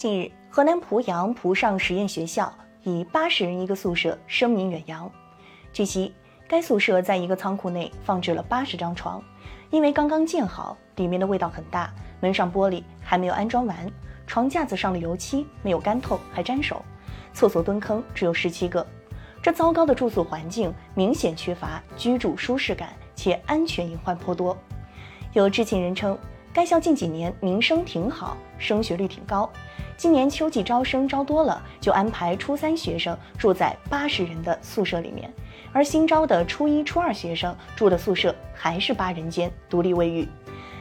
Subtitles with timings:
[0.00, 2.50] 近日，河南濮阳濮上实验学校
[2.84, 5.12] 以八十人一个宿舍声名远扬。
[5.74, 6.14] 据悉，
[6.48, 9.22] 该宿舍在一个仓库内放置了八十张床，
[9.68, 13.76] 因为刚刚建好，里面的味道很大，门上玻璃还没有安装完，
[14.26, 16.82] 床架子上的油漆没有干透还沾手，
[17.34, 18.86] 厕所蹲坑只有十七个。
[19.42, 24.56] 这糟糕的住宿环境明显缺乏居住舒适感，且安全隐患颇多。
[25.34, 26.18] 有知情人称。
[26.52, 29.48] 该校近几年名声挺好，升学率挺高。
[30.00, 35.30] 今年秋季招生招多了，就安排初三学生住在八十人的宿舍里面，
[35.74, 40.26] 而新招的初一、初二学生住的宿舍还是八人间独立卫浴。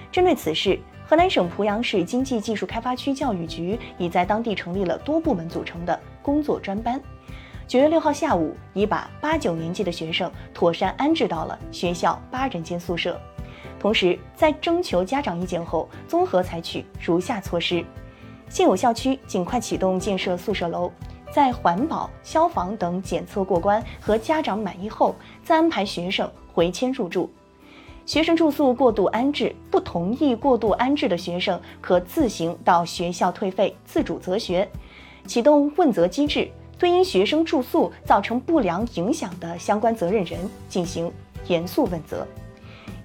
[0.10, 6.98] 针对此事，河南省濮阳市经济技术开发区教育局已在当地成立了多部门组成的工作专班。
[7.68, 13.20] 九月六号下午，已把八九年级的学生妥善安置到了学校八人间宿舍。
[13.78, 17.84] 同时，在征求家长意见后，综合采取如下措施：
[18.50, 20.92] 现有校区尽快启动建设宿舍楼，
[21.32, 27.30] 在环保、消防等检测过关和家长满意后，再安排学生回迁入住。
[28.06, 34.68] 学生住宿过度安置，不同意过度安置的学生可自行到学校退费，自主择学。
[35.28, 41.12] 启动问责机制，对因学生住宿造成不良影响的相关责任人进行
[41.46, 42.26] 严肃问责。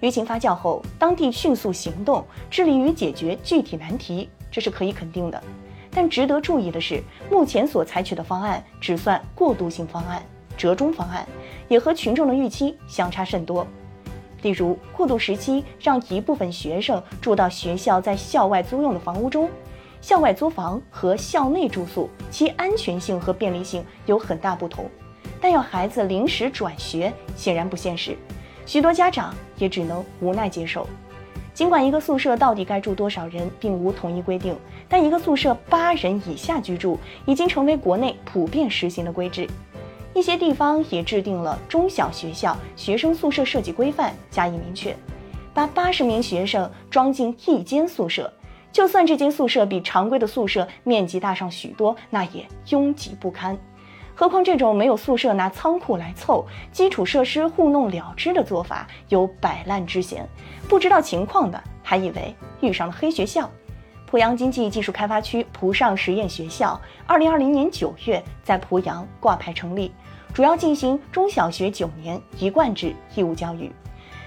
[0.00, 5.42] 舆情发酵后，当地迅速行动，致力于解决具体难题，这是可以肯定的。
[5.91, 10.22] 但值得注意的是，目前所采取的方案只算过渡性方案、
[10.56, 11.27] 折中方案，
[11.66, 13.66] 也和群众的预期相差甚多。
[14.42, 19.50] 例如，过渡时期让一部分学生住到学校在校外租用的房屋中，
[20.00, 24.89] 校外租房和校内住宿，其安全性和便利性有很大不同。
[25.41, 28.16] 但要孩子临时转学，显然不现实。
[28.66, 30.86] 许多家长也只能无奈接受。
[31.55, 34.56] 尽管一个宿舍到底该住多少人并无统一规定，
[34.88, 39.48] 但一个宿舍八人以下居住已经成为国内普遍实行的规制。
[40.12, 44.96] 一些地方也制定了中小学校学生宿舍设计规范，加以明确，
[45.52, 48.33] 把八十名学生装进一间宿舍，
[48.73, 53.57] 就算这间宿舍比常规的宿舍面积大上许多，那也拥挤不堪。
[54.14, 60.27] 何况这种没有宿舍拿仓库来凑，基础设施糊弄了之的做法有摆烂之嫌，
[60.69, 63.51] 不知道情况的还以为遇上了黑学校。
[64.07, 69.91] 濮阳经济技术开发区濮上实验学校，二零二零年九月在濮阳挂牌成立，
[70.33, 73.73] 主要进行中小学九年一贯制义务教育。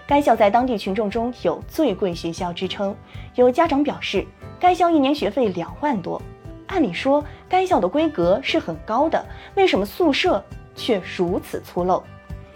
[0.06, 2.94] 该校在当地群众中有“最贵学校”之称，
[3.36, 4.26] 有家长表示，
[4.60, 6.22] 该校一年学费两万多。
[6.68, 10.44] 按理说，该校的规格是很高的，为什么宿舍
[10.76, 12.02] 却如此粗陋？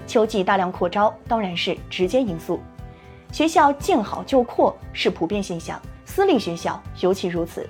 [0.06, 2.60] 秋季大量扩招当然是直接因素。
[3.32, 7.68] 学校见好就扩是普遍现象，私立学校尤其如此。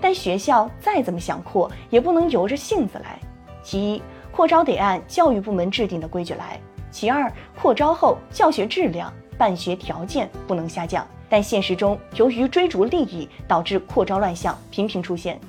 [0.00, 3.18] 但学校再怎么想扩，也不能由着性子来。
[3.62, 6.58] 其一，扩招得按教育部门制定的规矩来；
[6.90, 7.30] 其二，
[7.60, 11.06] 扩招后教学质量、办学条件不能下降。
[11.28, 15.40] 但现实中，由于追逐利益，导致扩招乱象频频出现。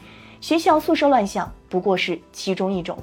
[0.42, 2.98] 学校宿舍乱象不过是其中一种，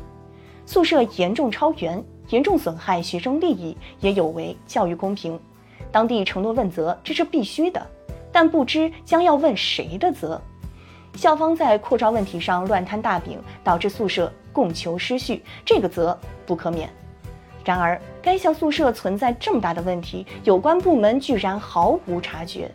[0.66, 5.38] 宿舍严重超员，严重损害学生利益，也有违教育公平。
[5.92, 7.86] 当地承诺问责，这是必须的，
[8.32, 10.40] 但不知将要问谁的责。
[11.14, 16.90] 校方在扩招问题上乱摊大饼，导致宿舍供求失序，这个责不可免。
[17.64, 22.68] 然而，该校宿舍存在这么大的问题，有关部门居然毫无察觉。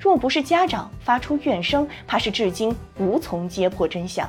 [0.00, 4.26] 若不是家长发出怨声，怕是至今无从揭破真相。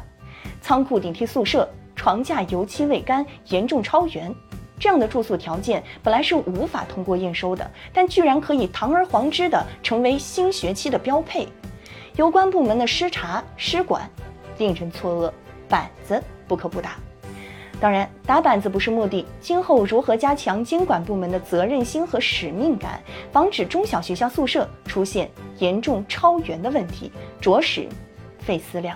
[0.60, 4.36] 仓库顶替宿舍，床架油漆未干，严重超员，
[4.78, 11.48] 这样的住宿条件本来是无法通过验收的，但居然可以堂而皇之的成为新学期的标配。
[12.18, 14.08] 有关部门的失察失管，
[14.58, 15.32] 令人错愕，
[15.70, 16.98] 板子不可不打。
[17.82, 19.26] 当然，打板子不是目的。
[19.40, 25.28] 今后如何加强监管部门的责任心和使命感，防止中小学校宿舍出现
[25.58, 27.12] 严重超员的问题，
[27.42, 27.88] 着实
[28.38, 28.96] 费思量。